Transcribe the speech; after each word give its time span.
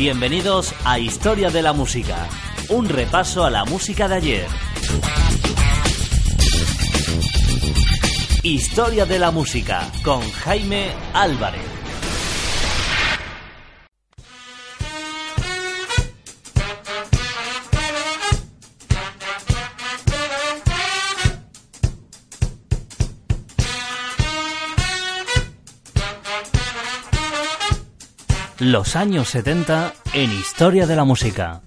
Bienvenidos 0.00 0.74
a 0.82 0.98
Historia 0.98 1.50
de 1.50 1.60
la 1.60 1.74
Música, 1.74 2.26
un 2.70 2.88
repaso 2.88 3.44
a 3.44 3.50
la 3.50 3.66
música 3.66 4.08
de 4.08 4.14
ayer. 4.14 4.46
Historia 8.42 9.04
de 9.04 9.18
la 9.18 9.30
Música 9.30 9.92
con 10.02 10.22
Jaime 10.22 10.94
Álvarez. 11.12 11.79
Los 28.60 28.94
años 28.94 29.30
70 29.30 29.94
en 30.12 30.30
Historia 30.32 30.86
de 30.86 30.94
la 30.94 31.04
Música. 31.04 31.62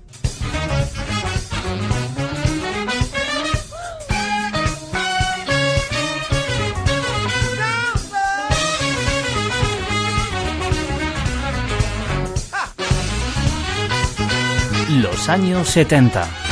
Los 15.02 15.30
años 15.30 15.68
70. 15.70 16.43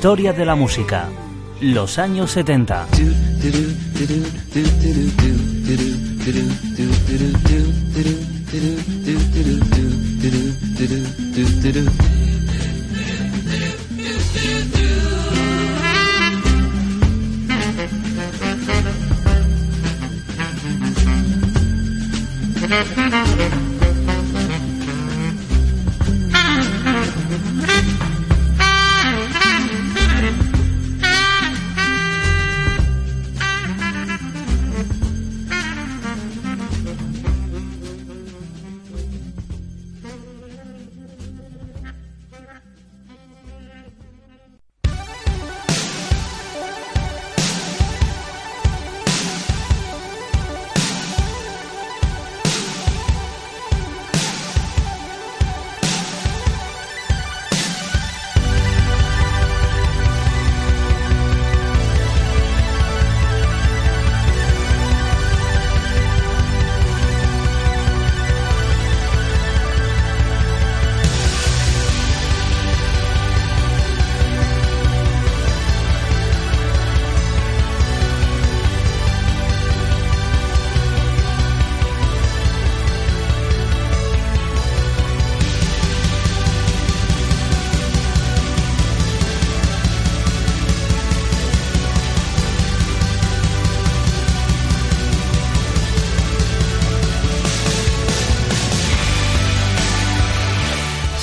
Historia 0.00 0.32
de 0.32 0.46
la 0.46 0.54
música. 0.54 1.10
Los 1.60 1.98
años 1.98 2.30
70. 2.30 2.86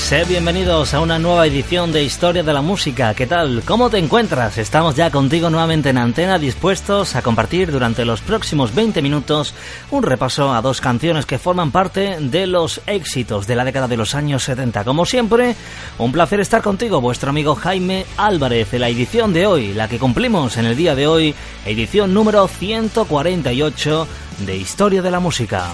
Bienvenidos 0.09 0.94
a 0.94 1.01
una 1.01 1.19
nueva 1.19 1.45
edición 1.47 1.91
de 1.91 2.01
Historia 2.01 2.41
de 2.41 2.53
la 2.53 2.62
Música. 2.62 3.13
¿Qué 3.13 3.28
tal? 3.28 3.62
¿Cómo 3.66 3.90
te 3.90 3.97
encuentras? 3.97 4.57
Estamos 4.57 4.95
ya 4.95 5.12
contigo 5.12 5.50
nuevamente 5.50 5.90
en 5.90 5.97
antena, 5.97 6.40
dispuestos 6.40 7.18
a 7.18 7.22
compartir 7.22 7.73
durante 7.73 8.06
los 8.06 8.22
próximos 8.22 8.73
20 8.73 9.01
minutos 9.01 9.53
un 9.91 10.03
repaso 10.03 10.53
a 10.53 10.62
dos 10.62 10.79
canciones 10.79 11.25
que 11.25 11.38
forman 11.38 11.72
parte 11.72 12.22
de 12.22 12.47
los 12.47 12.79
éxitos 12.88 13.47
de 13.47 13.56
la 13.57 13.66
década 13.66 13.90
de 13.90 13.97
los 13.97 14.16
años 14.16 14.44
70. 14.44 14.85
Como 14.85 15.06
siempre, 15.06 15.57
un 15.97 16.13
placer 16.13 16.39
estar 16.39 16.62
contigo, 16.62 17.01
vuestro 17.01 17.31
amigo 17.31 17.53
Jaime 17.56 18.06
Álvarez, 18.16 18.74
en 18.74 18.81
la 18.81 18.89
edición 18.89 19.34
de 19.34 19.45
hoy, 19.45 19.74
la 19.74 19.89
que 19.89 20.00
cumplimos 20.00 20.56
en 20.56 20.68
el 20.68 20.78
día 20.78 20.95
de 20.95 21.06
hoy, 21.06 21.35
edición 21.66 22.13
número 22.13 22.47
148 22.47 24.07
de 24.45 24.56
Historia 24.56 25.01
de 25.01 25.12
la 25.12 25.19
Música. 25.19 25.74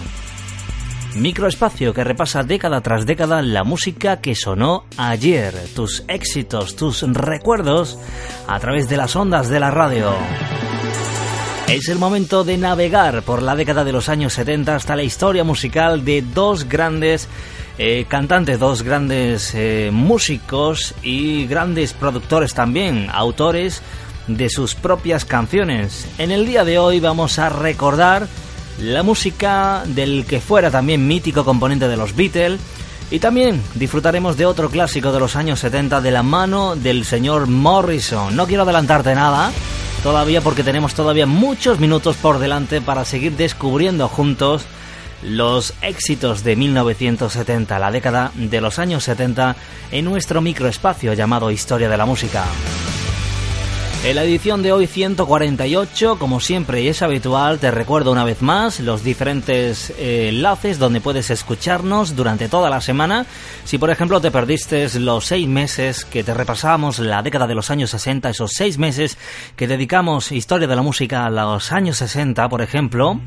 Microespacio 1.15 1.93
que 1.93 2.03
repasa 2.03 2.43
década 2.43 2.81
tras 2.81 3.05
década 3.05 3.41
la 3.41 3.63
música 3.63 4.19
que 4.19 4.35
sonó 4.35 4.85
ayer, 4.97 5.53
tus 5.75 6.03
éxitos, 6.07 6.75
tus 6.75 7.03
recuerdos 7.03 7.99
a 8.47 8.59
través 8.59 8.89
de 8.89 8.97
las 8.97 9.15
ondas 9.15 9.49
de 9.49 9.59
la 9.59 9.69
radio. 9.69 10.13
Es 11.67 11.87
el 11.89 11.99
momento 11.99 12.43
de 12.43 12.57
navegar 12.57 13.21
por 13.21 13.41
la 13.41 13.55
década 13.55 13.83
de 13.83 13.91
los 13.91 14.09
años 14.09 14.33
70 14.33 14.75
hasta 14.75 14.95
la 14.95 15.03
historia 15.03 15.43
musical 15.43 16.03
de 16.03 16.21
dos 16.21 16.67
grandes 16.67 17.27
eh, 17.77 18.05
cantantes, 18.07 18.59
dos 18.59 18.81
grandes 18.83 19.53
eh, 19.55 19.89
músicos 19.93 20.95
y 21.03 21.45
grandes 21.45 21.93
productores 21.93 22.53
también, 22.53 23.07
autores 23.11 23.81
de 24.27 24.49
sus 24.49 24.73
propias 24.73 25.25
canciones. 25.25 26.07
En 26.17 26.31
el 26.31 26.45
día 26.45 26.63
de 26.63 26.79
hoy 26.79 26.99
vamos 26.99 27.39
a 27.39 27.49
recordar 27.49 28.27
la 28.79 29.03
música 29.03 29.83
del 29.85 30.25
que 30.25 30.41
fuera 30.41 30.71
también 30.71 31.07
mítico 31.07 31.45
componente 31.45 31.87
de 31.87 31.97
los 31.97 32.15
Beatles 32.15 32.59
y 33.11 33.19
también 33.19 33.61
disfrutaremos 33.75 34.37
de 34.37 34.45
otro 34.45 34.69
clásico 34.69 35.11
de 35.11 35.19
los 35.19 35.35
años 35.35 35.59
70 35.59 36.01
de 36.01 36.11
la 36.11 36.23
mano 36.23 36.75
del 36.75 37.05
señor 37.05 37.47
Morrison. 37.47 38.35
No 38.35 38.47
quiero 38.47 38.63
adelantarte 38.63 39.13
nada 39.13 39.51
todavía 40.01 40.41
porque 40.41 40.63
tenemos 40.63 40.93
todavía 40.93 41.25
muchos 41.25 41.79
minutos 41.79 42.15
por 42.17 42.39
delante 42.39 42.81
para 42.81 43.05
seguir 43.05 43.37
descubriendo 43.37 44.07
juntos 44.07 44.65
los 45.23 45.73
éxitos 45.81 46.43
de 46.43 46.55
1970, 46.55 47.79
la 47.79 47.91
década 47.91 48.31
de 48.35 48.59
los 48.59 48.79
años 48.79 49.03
70, 49.05 49.55
en 49.91 50.05
nuestro 50.05 50.41
microespacio 50.41 51.13
llamado 51.13 51.51
Historia 51.51 51.89
de 51.89 51.97
la 51.97 52.05
Música. 52.05 52.43
En 54.05 54.17
la 54.17 54.25
edición 54.25 54.61
de 54.61 54.73
hoy 54.73 54.85
148, 54.85 56.19
como 56.19 56.41
siempre 56.41 56.81
y 56.81 56.89
es 56.89 57.01
habitual, 57.01 57.59
te 57.59 57.71
recuerdo 57.71 58.11
una 58.11 58.25
vez 58.25 58.41
más 58.41 58.81
los 58.81 59.01
diferentes 59.01 59.91
eh, 59.91 60.27
enlaces 60.27 60.77
donde 60.77 60.99
puedes 60.99 61.29
escucharnos 61.29 62.13
durante 62.13 62.49
toda 62.49 62.69
la 62.69 62.81
semana. 62.81 63.25
Si 63.63 63.77
por 63.77 63.91
ejemplo 63.91 64.19
te 64.19 64.29
perdiste 64.29 64.89
los 64.99 65.23
seis 65.23 65.47
meses 65.47 66.03
que 66.03 66.21
te 66.21 66.33
repasamos 66.33 66.99
la 66.99 67.21
década 67.21 67.47
de 67.47 67.55
los 67.55 67.71
años 67.71 67.91
60, 67.91 68.29
esos 68.29 68.51
seis 68.51 68.77
meses 68.77 69.17
que 69.55 69.69
dedicamos 69.69 70.33
historia 70.33 70.67
de 70.67 70.75
la 70.75 70.81
música 70.81 71.25
a 71.25 71.29
los 71.29 71.71
años 71.71 71.95
60, 71.95 72.49
por 72.49 72.61
ejemplo, 72.61 73.21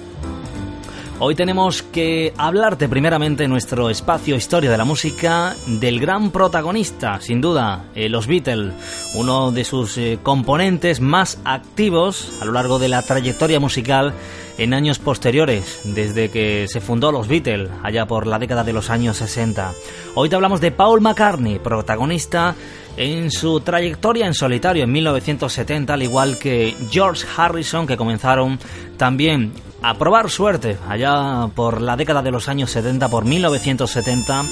Hoy 1.23 1.35
tenemos 1.35 1.83
que 1.83 2.33
hablarte 2.35 2.89
primeramente 2.89 3.43
en 3.43 3.51
nuestro 3.51 3.91
espacio 3.91 4.35
Historia 4.35 4.71
de 4.71 4.77
la 4.79 4.85
Música 4.85 5.53
del 5.67 5.99
gran 5.99 6.31
protagonista, 6.31 7.21
sin 7.21 7.41
duda, 7.41 7.85
eh, 7.93 8.09
los 8.09 8.25
Beatles, 8.25 8.73
uno 9.13 9.51
de 9.51 9.63
sus 9.63 9.99
eh, 9.99 10.17
componentes 10.23 10.99
más 10.99 11.39
activos 11.45 12.41
a 12.41 12.45
lo 12.45 12.53
largo 12.53 12.79
de 12.79 12.87
la 12.87 13.03
trayectoria 13.03 13.59
musical 13.59 14.15
en 14.57 14.73
años 14.73 14.97
posteriores, 14.97 15.81
desde 15.93 16.31
que 16.31 16.65
se 16.67 16.81
fundó 16.81 17.11
los 17.11 17.27
Beatles, 17.27 17.69
allá 17.83 18.07
por 18.07 18.25
la 18.25 18.39
década 18.39 18.63
de 18.63 18.73
los 18.73 18.89
años 18.89 19.17
60. 19.17 19.73
Hoy 20.15 20.27
te 20.27 20.33
hablamos 20.33 20.59
de 20.59 20.71
Paul 20.71 21.01
McCartney, 21.01 21.59
protagonista 21.59 22.55
en 22.97 23.29
su 23.29 23.59
trayectoria 23.59 24.25
en 24.25 24.33
solitario 24.33 24.85
en 24.85 24.91
1970, 24.91 25.93
al 25.93 26.01
igual 26.01 26.39
que 26.39 26.75
George 26.89 27.27
Harrison, 27.37 27.85
que 27.85 27.95
comenzaron 27.95 28.57
también 28.97 29.53
a 29.81 29.93
probar 29.95 30.29
suerte 30.29 30.77
allá 30.87 31.47
por 31.55 31.81
la 31.81 31.95
década 31.95 32.21
de 32.21 32.31
los 32.31 32.49
años 32.49 32.71
70, 32.71 33.09
por 33.09 33.25
1970, 33.25 34.43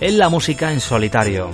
en 0.00 0.18
la 0.18 0.28
música 0.28 0.72
en 0.72 0.80
solitario. 0.80 1.50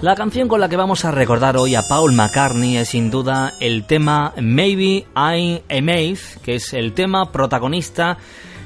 La 0.00 0.14
canción 0.14 0.46
con 0.46 0.60
la 0.60 0.68
que 0.68 0.76
vamos 0.76 1.04
a 1.04 1.10
recordar 1.10 1.56
hoy 1.56 1.74
a 1.74 1.82
Paul 1.82 2.12
McCartney 2.12 2.76
es 2.76 2.90
sin 2.90 3.10
duda 3.10 3.54
el 3.58 3.84
tema 3.84 4.32
Maybe 4.40 5.06
I'm 5.16 5.60
Amazed, 5.68 6.40
que 6.42 6.54
es 6.54 6.72
el 6.72 6.92
tema 6.92 7.32
protagonista 7.32 8.16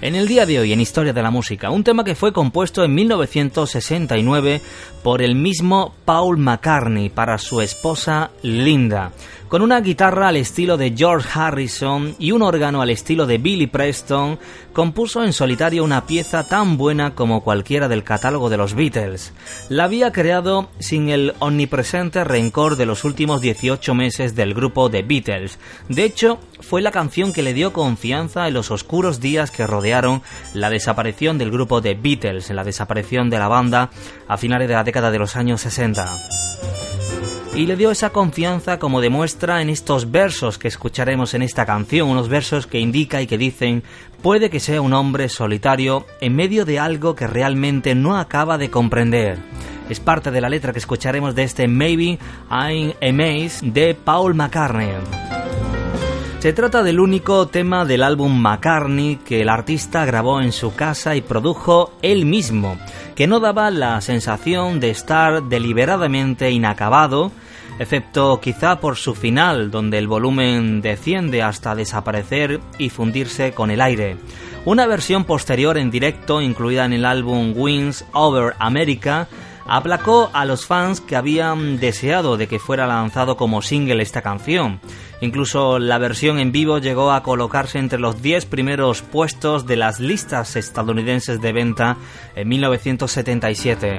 en 0.02 0.14
el 0.14 0.28
día 0.28 0.44
de 0.44 0.58
hoy 0.58 0.72
en 0.72 0.80
Historia 0.80 1.12
de 1.12 1.22
la 1.22 1.30
Música, 1.30 1.70
un 1.70 1.84
tema 1.84 2.04
que 2.04 2.16
fue 2.16 2.32
compuesto 2.32 2.84
en 2.84 2.94
1969 2.94 4.60
por 5.02 5.22
el 5.22 5.34
mismo 5.34 5.94
Paul 6.04 6.38
McCartney 6.38 7.08
para 7.08 7.38
su 7.38 7.60
esposa 7.60 8.32
Linda, 8.42 9.12
con 9.52 9.60
una 9.60 9.82
guitarra 9.82 10.28
al 10.28 10.36
estilo 10.36 10.78
de 10.78 10.94
George 10.96 11.28
Harrison 11.34 12.16
y 12.18 12.32
un 12.32 12.40
órgano 12.40 12.80
al 12.80 12.88
estilo 12.88 13.26
de 13.26 13.36
Billy 13.36 13.66
Preston, 13.66 14.38
compuso 14.72 15.22
en 15.22 15.34
solitario 15.34 15.84
una 15.84 16.06
pieza 16.06 16.48
tan 16.48 16.78
buena 16.78 17.14
como 17.14 17.42
cualquiera 17.42 17.86
del 17.86 18.02
catálogo 18.02 18.48
de 18.48 18.56
los 18.56 18.72
Beatles. 18.72 19.34
La 19.68 19.84
había 19.84 20.10
creado 20.10 20.70
sin 20.78 21.10
el 21.10 21.34
omnipresente 21.38 22.24
rencor 22.24 22.76
de 22.76 22.86
los 22.86 23.04
últimos 23.04 23.42
18 23.42 23.94
meses 23.94 24.34
del 24.34 24.54
grupo 24.54 24.88
The 24.88 25.02
Beatles. 25.02 25.58
De 25.90 26.04
hecho, 26.04 26.38
fue 26.60 26.80
la 26.80 26.90
canción 26.90 27.34
que 27.34 27.42
le 27.42 27.52
dio 27.52 27.74
confianza 27.74 28.48
en 28.48 28.54
los 28.54 28.70
oscuros 28.70 29.20
días 29.20 29.50
que 29.50 29.66
rodearon 29.66 30.22
la 30.54 30.70
desaparición 30.70 31.36
del 31.36 31.50
grupo 31.50 31.82
The 31.82 31.92
Beatles, 31.92 32.48
en 32.48 32.56
la 32.56 32.64
desaparición 32.64 33.28
de 33.28 33.38
la 33.38 33.48
banda 33.48 33.90
a 34.28 34.38
finales 34.38 34.66
de 34.68 34.74
la 34.76 34.84
década 34.84 35.10
de 35.10 35.18
los 35.18 35.36
años 35.36 35.60
60 35.60 36.51
y 37.54 37.66
le 37.66 37.76
dio 37.76 37.90
esa 37.90 38.10
confianza 38.10 38.78
como 38.78 39.00
demuestra 39.00 39.60
en 39.60 39.68
estos 39.68 40.10
versos 40.10 40.56
que 40.56 40.68
escucharemos 40.68 41.34
en 41.34 41.42
esta 41.42 41.66
canción, 41.66 42.08
unos 42.08 42.28
versos 42.28 42.66
que 42.66 42.80
indica 42.80 43.20
y 43.20 43.26
que 43.26 43.36
dicen 43.36 43.82
puede 44.22 44.48
que 44.48 44.60
sea 44.60 44.80
un 44.80 44.94
hombre 44.94 45.28
solitario 45.28 46.06
en 46.20 46.34
medio 46.34 46.64
de 46.64 46.78
algo 46.78 47.14
que 47.14 47.26
realmente 47.26 47.94
no 47.94 48.16
acaba 48.16 48.56
de 48.56 48.70
comprender. 48.70 49.38
Es 49.90 50.00
parte 50.00 50.30
de 50.30 50.40
la 50.40 50.48
letra 50.48 50.72
que 50.72 50.78
escucharemos 50.78 51.34
de 51.34 51.42
este 51.42 51.68
Maybe 51.68 52.18
I'm 52.50 52.94
Amazed 53.02 53.64
de 53.72 53.94
Paul 53.94 54.34
McCartney. 54.34 54.92
Se 56.38 56.52
trata 56.52 56.82
del 56.82 56.98
único 56.98 57.46
tema 57.46 57.84
del 57.84 58.02
álbum 58.02 58.40
McCartney 58.40 59.16
que 59.16 59.42
el 59.42 59.48
artista 59.48 60.04
grabó 60.04 60.40
en 60.40 60.50
su 60.50 60.74
casa 60.74 61.14
y 61.14 61.20
produjo 61.20 61.92
él 62.02 62.24
mismo, 62.26 62.78
que 63.14 63.26
no 63.26 63.40
daba 63.40 63.70
la 63.70 64.00
sensación 64.00 64.80
de 64.80 64.90
estar 64.90 65.42
deliberadamente 65.44 66.50
inacabado, 66.50 67.32
excepto 67.78 68.40
quizá 68.40 68.80
por 68.80 68.96
su 68.96 69.14
final, 69.14 69.70
donde 69.70 69.98
el 69.98 70.08
volumen 70.08 70.80
desciende 70.80 71.42
hasta 71.42 71.74
desaparecer 71.74 72.60
y 72.78 72.90
fundirse 72.90 73.52
con 73.52 73.70
el 73.70 73.80
aire. 73.80 74.16
Una 74.64 74.86
versión 74.86 75.24
posterior 75.24 75.76
en 75.76 75.90
directo, 75.90 76.40
incluida 76.40 76.84
en 76.84 76.92
el 76.92 77.04
álbum 77.04 77.52
Wings 77.56 78.04
Over 78.12 78.54
America, 78.58 79.28
aplacó 79.66 80.30
a 80.32 80.44
los 80.44 80.66
fans 80.66 81.00
que 81.00 81.16
habían 81.16 81.78
deseado 81.78 82.36
de 82.36 82.46
que 82.46 82.58
fuera 82.58 82.86
lanzado 82.86 83.36
como 83.36 83.62
single 83.62 84.02
esta 84.02 84.22
canción. 84.22 84.80
Incluso 85.20 85.78
la 85.78 85.98
versión 85.98 86.38
en 86.38 86.50
vivo 86.50 86.78
llegó 86.78 87.12
a 87.12 87.22
colocarse 87.22 87.78
entre 87.78 87.98
los 87.98 88.22
10 88.22 88.46
primeros 88.46 89.02
puestos 89.02 89.66
de 89.66 89.76
las 89.76 90.00
listas 90.00 90.56
estadounidenses 90.56 91.40
de 91.40 91.52
venta 91.52 91.96
en 92.34 92.48
1977. 92.48 93.98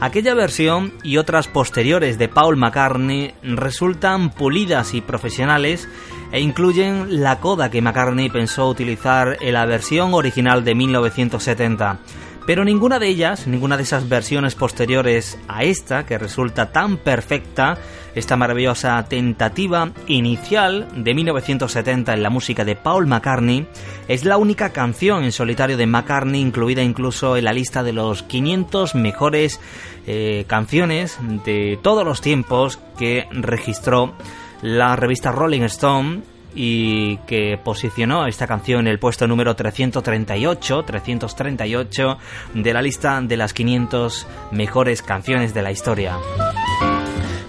Aquella 0.00 0.34
versión 0.34 0.92
y 1.02 1.16
otras 1.16 1.46
posteriores 1.46 2.18
de 2.18 2.28
Paul 2.28 2.56
McCartney 2.56 3.34
resultan 3.42 4.30
pulidas 4.30 4.94
y 4.94 5.00
profesionales 5.00 5.88
e 6.32 6.40
incluyen 6.40 7.22
la 7.22 7.38
coda 7.38 7.70
que 7.70 7.80
McCartney 7.80 8.28
pensó 8.28 8.68
utilizar 8.68 9.38
en 9.40 9.54
la 9.54 9.66
versión 9.66 10.12
original 10.12 10.64
de 10.64 10.74
1970. 10.74 12.00
Pero 12.46 12.64
ninguna 12.64 12.98
de 12.98 13.08
ellas, 13.08 13.46
ninguna 13.46 13.78
de 13.78 13.84
esas 13.84 14.08
versiones 14.08 14.54
posteriores 14.54 15.38
a 15.48 15.64
esta, 15.64 16.04
que 16.04 16.18
resulta 16.18 16.72
tan 16.72 16.98
perfecta, 16.98 17.78
esta 18.14 18.36
maravillosa 18.36 19.02
tentativa 19.08 19.92
inicial 20.06 20.88
de 20.94 21.14
1970 21.14 22.12
en 22.12 22.22
la 22.22 22.28
música 22.28 22.64
de 22.66 22.76
Paul 22.76 23.06
McCartney, 23.06 23.66
es 24.08 24.26
la 24.26 24.36
única 24.36 24.70
canción 24.70 25.24
en 25.24 25.32
solitario 25.32 25.78
de 25.78 25.86
McCartney 25.86 26.40
incluida 26.40 26.82
incluso 26.82 27.38
en 27.38 27.44
la 27.44 27.54
lista 27.54 27.82
de 27.82 27.94
los 27.94 28.22
500 28.22 28.94
mejores 28.94 29.58
eh, 30.06 30.44
canciones 30.46 31.18
de 31.46 31.78
todos 31.82 32.04
los 32.04 32.20
tiempos 32.20 32.78
que 32.98 33.26
registró 33.32 34.12
la 34.60 34.96
revista 34.96 35.32
Rolling 35.32 35.62
Stone 35.62 36.33
y 36.54 37.18
que 37.26 37.58
posicionó 37.62 38.26
esta 38.26 38.46
canción 38.46 38.80
en 38.80 38.88
el 38.88 38.98
puesto 38.98 39.26
número 39.26 39.56
338, 39.56 40.84
338 40.84 42.18
de 42.54 42.72
la 42.72 42.82
lista 42.82 43.20
de 43.20 43.36
las 43.36 43.52
500 43.52 44.26
mejores 44.52 45.02
canciones 45.02 45.54
de 45.54 45.62
la 45.62 45.72
historia. 45.72 46.18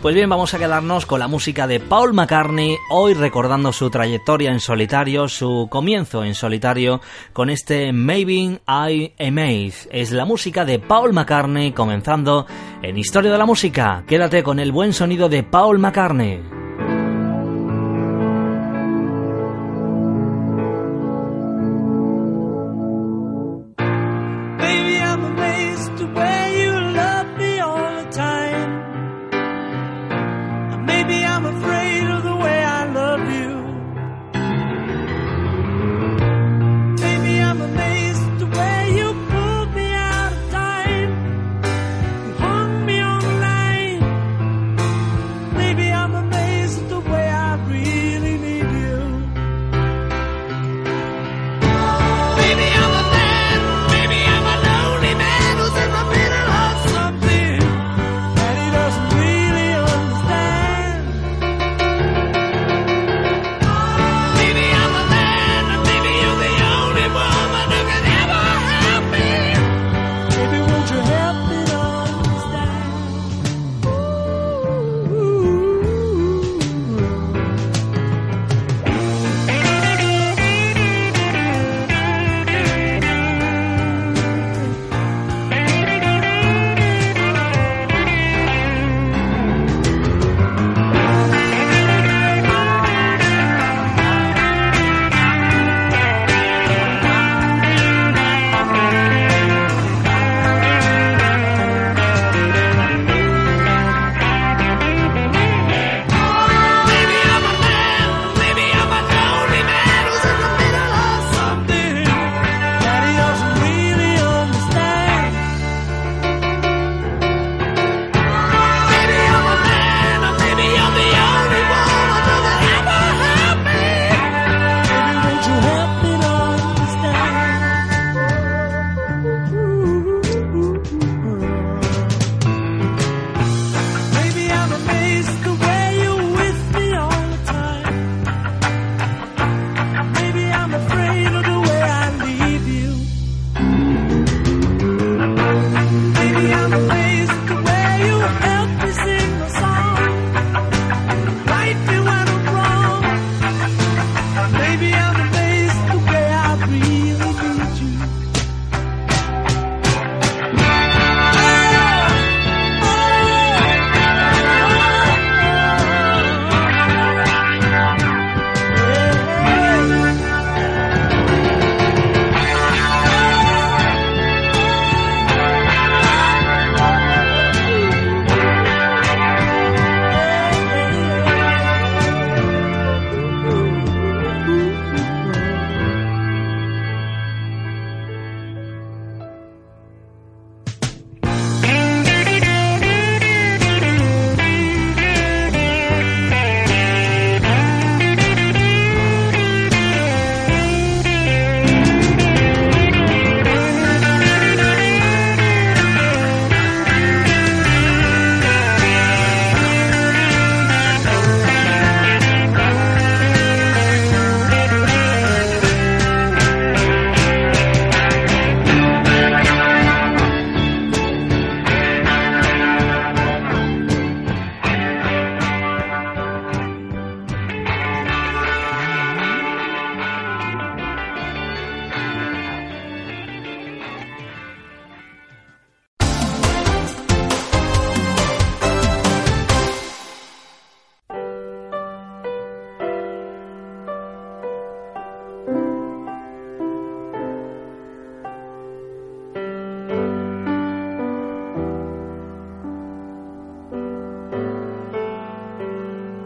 Pues 0.06 0.14
bien, 0.14 0.30
vamos 0.30 0.54
a 0.54 0.60
quedarnos 0.60 1.08
con 1.08 1.20
la 1.20 1.28
música 1.28 1.66
de 1.66 1.80
Paul 1.80 2.14
McCartney, 2.14 2.78
hoy 2.92 3.16
recordando 3.16 3.74
su 3.74 3.90
trayectoria 3.90 4.52
en 4.52 4.60
solitario, 4.60 5.28
su 5.28 5.68
comienzo 5.68 6.24
en 6.24 6.36
solitario, 6.36 7.02
con 7.34 7.50
este 7.50 7.92
Maybe 7.92 8.60
I 8.68 9.14
Amaze. 9.18 9.90
Es 9.90 10.12
la 10.12 10.26
música 10.26 10.64
de 10.64 10.78
Paul 10.78 11.12
McCartney 11.12 11.72
comenzando 11.72 12.46
en 12.84 13.00
Historia 13.00 13.32
de 13.32 13.38
la 13.40 13.48
Música. 13.48 14.04
Quédate 14.08 14.44
con 14.44 14.60
el 14.60 14.72
buen 14.72 14.94
sonido 14.94 15.28
de 15.28 15.42
Paul 15.42 15.80
McCartney. 15.80 16.65
Maybe 26.14 26.45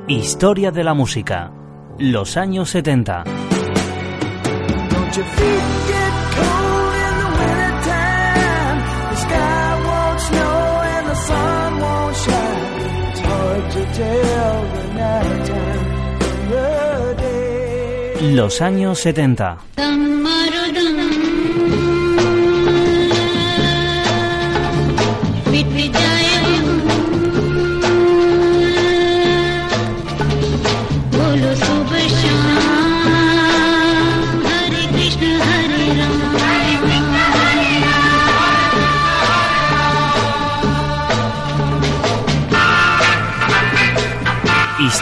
Historia 0.09 0.71
de 0.71 0.83
la 0.83 0.95
música. 0.95 1.51
Los 1.99 2.35
años 2.35 2.71
70. 2.71 3.25
Los 18.33 18.61
años 18.63 18.97
70. 18.97 19.57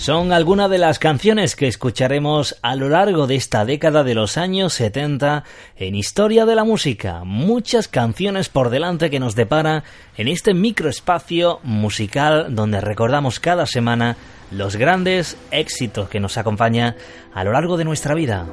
Son 0.00 0.32
algunas 0.32 0.70
de 0.70 0.78
las 0.78 0.98
canciones 0.98 1.54
que 1.56 1.68
escucharemos 1.68 2.56
a 2.62 2.74
lo 2.74 2.88
largo 2.88 3.26
de 3.26 3.34
esta 3.34 3.66
década 3.66 4.02
de 4.02 4.14
los 4.14 4.38
años 4.38 4.72
70 4.72 5.44
en 5.76 5.94
Historia 5.94 6.46
de 6.46 6.54
la 6.54 6.64
Música. 6.64 7.20
Muchas 7.22 7.86
canciones 7.86 8.48
por 8.48 8.70
delante 8.70 9.10
que 9.10 9.20
nos 9.20 9.34
depara 9.34 9.84
en 10.16 10.28
este 10.28 10.54
microespacio 10.54 11.60
musical 11.64 12.54
donde 12.54 12.80
recordamos 12.80 13.40
cada 13.40 13.66
semana 13.66 14.16
los 14.50 14.76
grandes 14.76 15.36
éxitos 15.50 16.08
que 16.08 16.18
nos 16.18 16.38
acompañan 16.38 16.96
a 17.34 17.44
lo 17.44 17.52
largo 17.52 17.76
de 17.76 17.84
nuestra 17.84 18.14
vida. 18.14 18.46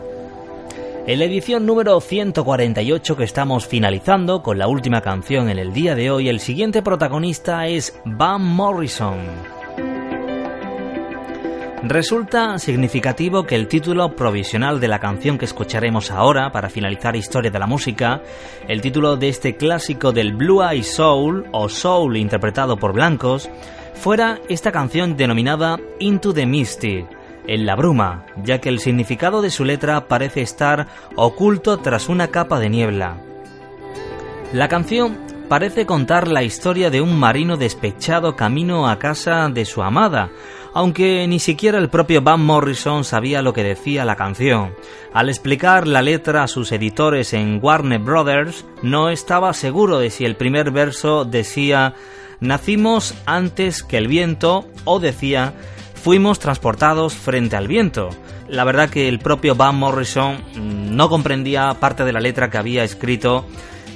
En 1.07 1.19
la 1.19 1.25
edición 1.25 1.65
número 1.65 2.01
148 2.01 3.15
que 3.15 3.23
estamos 3.23 3.65
finalizando 3.65 4.43
con 4.43 4.57
la 4.57 4.67
última 4.67 4.99
canción 4.99 5.49
en 5.49 5.59
el 5.59 5.71
día 5.71 5.95
de 5.95 6.11
hoy, 6.11 6.27
el 6.27 6.41
siguiente 6.41 6.81
protagonista 6.81 7.67
es 7.67 7.97
Van 8.03 8.41
Morrison. 8.43 9.56
Resulta 11.83 12.57
significativo 12.57 13.45
que 13.45 13.53
el 13.55 13.67
título 13.67 14.15
provisional 14.15 14.79
de 14.79 14.87
la 14.87 14.99
canción 14.99 15.37
que 15.37 15.45
escucharemos 15.45 16.09
ahora 16.09 16.51
para 16.51 16.69
finalizar 16.69 17.15
Historia 17.15 17.51
de 17.51 17.59
la 17.59 17.67
Música, 17.67 18.23
el 18.67 18.81
título 18.81 19.15
de 19.15 19.29
este 19.29 19.57
clásico 19.57 20.11
del 20.11 20.33
Blue 20.33 20.63
Eye 20.63 20.83
Soul 20.83 21.45
o 21.51 21.69
Soul 21.69 22.17
interpretado 22.17 22.77
por 22.77 22.93
blancos, 22.93 23.47
fuera 23.93 24.39
esta 24.49 24.71
canción 24.71 25.15
denominada 25.15 25.77
Into 25.99 26.33
the 26.33 26.47
Misty, 26.47 27.05
en 27.45 27.65
la 27.67 27.75
bruma, 27.75 28.25
ya 28.43 28.59
que 28.59 28.69
el 28.69 28.79
significado 28.79 29.43
de 29.43 29.51
su 29.51 29.63
letra 29.63 30.07
parece 30.07 30.41
estar 30.41 30.87
oculto 31.15 31.77
tras 31.77 32.09
una 32.09 32.29
capa 32.29 32.59
de 32.59 32.69
niebla. 32.69 33.17
La 34.51 34.67
canción 34.67 35.17
parece 35.47 35.85
contar 35.85 36.27
la 36.27 36.43
historia 36.43 36.89
de 36.89 37.01
un 37.01 37.17
marino 37.17 37.57
despechado 37.57 38.35
camino 38.35 38.89
a 38.89 38.99
casa 38.99 39.47
de 39.49 39.65
su 39.65 39.81
amada, 39.81 40.29
aunque 40.73 41.25
ni 41.27 41.39
siquiera 41.39 41.77
el 41.77 41.89
propio 41.89 42.21
Van 42.21 42.41
Morrison 42.41 43.03
sabía 43.03 43.41
lo 43.41 43.53
que 43.53 43.63
decía 43.63 44.05
la 44.05 44.15
canción. 44.15 44.75
Al 45.13 45.29
explicar 45.29 45.87
la 45.87 46.01
letra 46.01 46.43
a 46.43 46.47
sus 46.47 46.71
editores 46.71 47.33
en 47.33 47.59
Warner 47.61 47.99
Brothers, 47.99 48.65
no 48.81 49.09
estaba 49.09 49.53
seguro 49.53 49.99
de 49.99 50.09
si 50.09 50.25
el 50.25 50.35
primer 50.35 50.71
verso 50.71 51.25
decía 51.25 51.95
Nacimos 52.39 53.15
antes 53.25 53.81
que 53.83 53.97
el 53.97 54.07
viento 54.07 54.67
o 54.83 54.99
decía 54.99 55.53
Fuimos 55.95 56.39
transportados 56.39 57.15
frente 57.15 57.55
al 57.55 57.67
viento. 57.67 58.09
La 58.47 58.63
verdad 58.63 58.89
que 58.89 59.09
el 59.09 59.19
propio 59.19 59.55
Van 59.55 59.75
Morrison 59.75 60.37
no 60.55 61.09
comprendía 61.09 61.73
parte 61.79 62.05
de 62.05 62.13
la 62.13 62.19
letra 62.19 62.49
que 62.49 62.57
había 62.57 62.83
escrito 62.83 63.45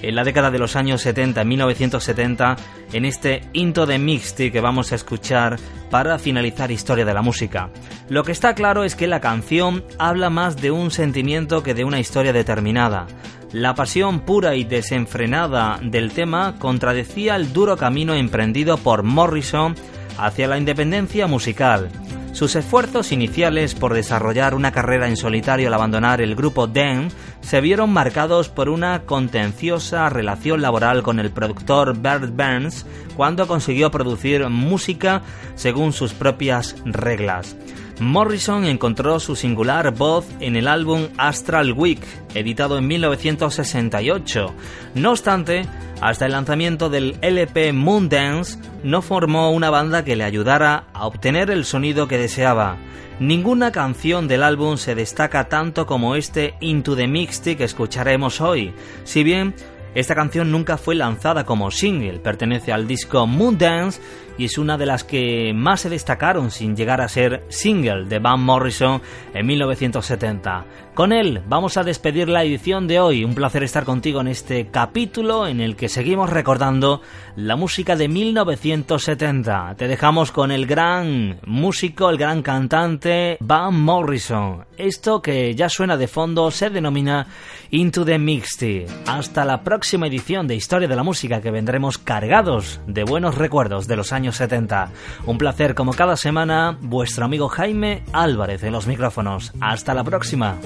en 0.02 0.16
la 0.16 0.24
década 0.24 0.52
de 0.52 0.60
los 0.60 0.76
años 0.76 1.02
70, 1.02 1.44
1970, 1.44 2.56
en 2.94 3.06
este 3.06 3.42
Into 3.54 3.86
the 3.88 4.00
Mixty 4.00 4.52
que 4.52 4.62
vamos 4.62 4.92
a 4.92 4.96
escuchar 4.96 5.58
para 5.90 6.20
finalizar 6.20 6.72
Historia 6.72 7.06
de 7.06 7.14
la 7.14 7.22
Música. 7.22 7.70
Lo 8.10 8.24
que 8.24 8.32
está 8.32 8.56
claro 8.56 8.84
es 8.84 8.96
que 8.96 9.08
la 9.08 9.22
canción 9.22 9.84
habla 10.00 10.30
más 10.30 10.58
de 10.58 10.72
un 10.72 10.92
sentimiento 10.92 11.64
que 11.64 11.74
de 11.74 11.84
una 11.84 12.00
historia 12.00 12.34
determinada. 12.34 13.08
La 13.52 13.76
pasión 13.76 14.22
pura 14.22 14.56
y 14.56 14.64
desenfrenada 14.64 15.78
del 15.84 16.12
tema 16.14 16.56
contradecía 16.58 17.36
el 17.36 17.52
duro 17.52 17.76
camino 17.76 18.14
emprendido 18.14 18.78
por 18.78 19.04
Morrison 19.04 19.76
hacia 20.18 20.48
la 20.48 20.58
independencia 20.58 21.28
musical. 21.28 21.90
Sus 22.34 22.56
esfuerzos 22.56 23.12
iniciales 23.12 23.76
por 23.76 23.94
desarrollar 23.94 24.56
una 24.56 24.72
carrera 24.72 25.08
en 25.08 25.18
solitario 25.18 25.68
al 25.68 25.74
abandonar 25.74 26.22
el 26.22 26.36
grupo 26.36 26.66
Dem 26.66 27.10
se 27.42 27.60
vieron 27.60 27.92
marcados 27.92 28.50
por 28.50 28.70
una 28.70 29.02
contenciosa 29.04 30.10
relación 30.10 30.62
laboral 30.62 31.04
con 31.04 31.20
el 31.20 31.32
productor 31.32 31.98
Bert 32.00 32.34
Burns 32.36 32.86
cuando 33.18 33.48
consiguió 33.48 33.92
producir 33.92 34.48
música 34.50 35.22
según 35.56 35.92
sus 35.92 36.14
propias 36.14 36.76
reglas. 36.86 37.56
Morrison 38.02 38.66
encontró 38.66 39.20
su 39.20 39.36
singular 39.36 39.94
voz 39.94 40.26
en 40.40 40.56
el 40.56 40.68
álbum 40.68 41.10
Astral 41.18 41.72
Week, 41.74 42.02
editado 42.34 42.80
en 42.80 42.88
1968. 42.88 44.54
No 44.96 45.12
obstante, 45.12 45.68
hasta 46.02 46.26
el 46.26 46.32
lanzamiento 46.32 46.90
del 46.90 47.18
LP 47.22 47.74
Moondance, 47.74 48.58
no 48.84 49.04
formó 49.04 49.52
una 49.52 49.70
banda 49.70 50.04
que 50.04 50.16
le 50.16 50.24
ayudara 50.24 50.86
a 50.94 51.06
obtener 51.06 51.52
el 51.52 51.64
sonido 51.64 52.08
que 52.08 52.18
deseaba. 52.18 52.78
Ninguna 53.20 53.72
canción 53.72 54.28
del 54.28 54.42
álbum 54.42 54.78
se 54.78 54.96
destaca 54.96 55.48
tanto 55.48 55.86
como 55.86 56.16
este 56.16 56.56
Into 56.60 56.96
the 56.96 57.06
Mixtape 57.06 57.58
que 57.58 57.66
escucharemos 57.66 58.42
hoy, 58.42 58.74
si 59.04 59.24
bien 59.24 59.54
esta 59.94 60.16
canción 60.16 60.52
nunca 60.52 60.78
fue 60.78 60.96
lanzada 60.96 61.44
como 61.44 61.70
single, 61.70 62.20
pertenece 62.20 62.72
al 62.72 62.88
disco 62.88 63.28
Moondance 63.28 64.02
y 64.42 64.46
es 64.46 64.58
una 64.58 64.76
de 64.76 64.88
las 64.88 65.04
que 65.04 65.54
más 65.54 65.82
se 65.82 65.90
destacaron 65.90 66.50
sin 66.50 66.76
llegar 66.76 67.00
a 67.00 67.08
ser 67.08 67.46
single 67.50 68.06
de 68.06 68.18
Van 68.18 68.42
Morrison 68.42 69.00
en 69.36 69.46
1970. 69.46 70.66
Con 70.94 71.14
él 71.14 71.42
vamos 71.48 71.78
a 71.78 71.84
despedir 71.84 72.28
la 72.28 72.44
edición 72.44 72.86
de 72.86 73.00
hoy. 73.00 73.24
Un 73.24 73.34
placer 73.34 73.64
estar 73.64 73.86
contigo 73.86 74.20
en 74.20 74.28
este 74.28 74.68
capítulo 74.68 75.48
en 75.48 75.62
el 75.62 75.78
que 75.78 75.88
seguimos 75.88 76.30
recordando 76.30 77.02
la 77.38 77.56
música 77.56 77.96
de 77.96 78.10
1970. 78.10 79.76
Te 79.78 79.88
dejamos 79.88 80.34
con 80.34 80.52
el 80.52 80.66
gran 80.66 81.40
músico, 81.46 82.10
el 82.10 82.18
gran 82.18 82.42
cantante 82.42 83.38
Van 83.40 83.80
Morrison. 83.80 84.66
Esto 84.78 85.22
que 85.22 85.56
ya 85.56 85.70
suena 85.70 85.96
de 85.96 86.10
fondo 86.10 86.52
se 86.52 86.70
denomina 86.70 87.26
Into 87.70 88.04
the 88.04 88.20
Mixty. 88.20 88.86
Hasta 89.08 89.46
la 89.46 89.64
próxima 89.64 90.08
edición 90.08 90.46
de 90.46 90.56
Historia 90.56 90.90
de 90.90 90.96
la 90.98 91.04
Música 91.04 91.40
que 91.40 91.52
vendremos 91.52 92.00
cargados 92.00 92.82
de 92.86 93.06
buenos 93.06 93.36
recuerdos 93.36 93.88
de 93.88 93.96
los 93.96 94.12
años 94.12 94.36
70. 94.36 94.92
Un 95.26 95.38
placer 95.38 95.74
como 95.74 95.94
cada 95.94 96.18
semana, 96.18 96.78
vuestro 96.82 97.24
amigo 97.24 97.48
Jaime 97.48 98.04
Álvarez 98.12 98.62
en 98.64 98.74
los 98.74 98.88
micrófonos. 98.88 99.54
Hasta 99.62 99.94
la 99.94 100.04
próxima. 100.04 100.58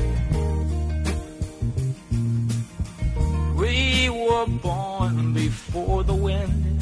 Were 4.45 4.59
born 4.59 5.33
before 5.33 6.03
the 6.03 6.13
wind. 6.13 6.81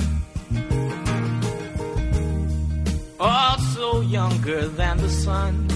Oh, 3.19 3.25
also 3.25 4.01
younger 4.01 4.67
than 4.67 4.97
the 4.97 5.09
sun. 5.09 5.67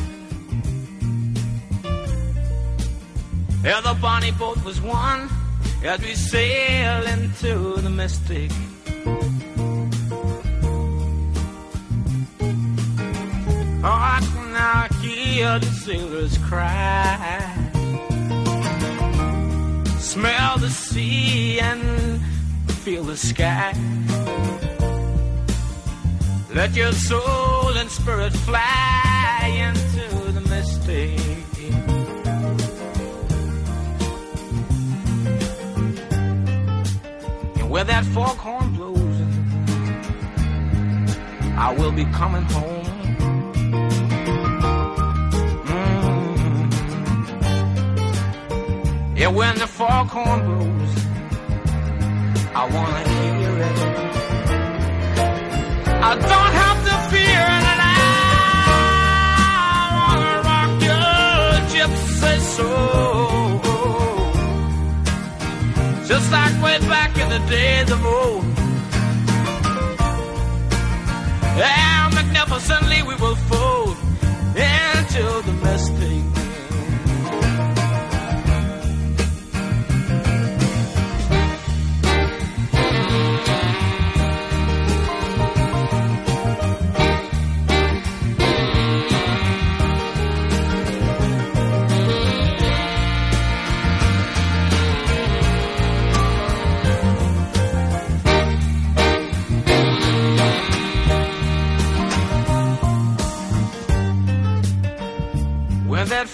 Yeah, 3.64 3.82
the 3.82 3.98
bonnie 4.02 4.32
boat 4.32 4.64
was 4.64 4.82
one 4.82 5.30
as 5.84 6.00
we 6.02 6.16
sail 6.16 7.06
into 7.08 7.82
the 7.82 7.90
mystic. 7.90 8.52
Oh, 13.84 13.98
I 14.14 14.20
can 14.34 14.54
now 14.54 14.88
hear 15.02 15.60
the 15.60 15.72
sailors 15.84 16.38
cry. 16.40 17.57
Smell 20.18 20.58
the 20.58 20.70
sea 20.72 21.60
and 21.60 22.20
feel 22.84 23.04
the 23.04 23.16
sky. 23.16 23.72
Let 26.56 26.76
your 26.76 26.92
soul 26.92 27.78
and 27.78 27.88
spirit 27.88 28.34
fly 28.34 29.44
into 29.68 30.32
the 30.32 30.42
mystic. 30.50 31.20
And 37.60 37.70
where 37.70 37.84
that 37.84 38.04
foghorn 38.06 38.74
blows, 38.74 39.22
I 41.60 41.76
will 41.78 41.92
be 41.92 42.06
coming 42.06 42.42
home. 42.42 42.77
Yeah, 49.18 49.30
when 49.30 49.58
the 49.58 49.66
foghorn 49.66 50.40
blows, 50.46 50.94
I 52.54 52.64
wanna 52.76 53.04
hear 53.14 53.52
it. 53.68 53.78
I 56.10 56.12
don't 56.32 56.54
have 56.62 56.80
to 56.88 56.96
fear 57.10 57.44
and 57.70 57.80
I 57.82 57.98
wanna 59.98 60.34
rock 60.50 60.72
your 60.90 61.10
gypsy 61.74 62.36
soul. 62.56 63.58
Just 66.08 66.28
like 66.32 66.56
way 66.64 66.78
back 66.88 67.12
in 67.18 67.28
the 67.30 67.42
days 67.50 67.90
of 67.90 68.06
old. 68.06 68.46
Yeah, 71.58 72.10
magnificently 72.14 73.02
we 73.02 73.16
will 73.16 73.36
fold 73.48 73.67